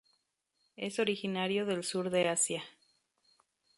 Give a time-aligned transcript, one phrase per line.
[0.77, 2.63] Es originario del sur de Asia.